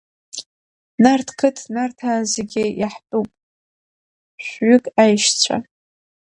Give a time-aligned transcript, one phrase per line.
[1.01, 3.29] Нарҭқыҭ Нарҭаа зегьы иаҳтәуп,
[4.45, 5.55] шәҩык аишьцәа.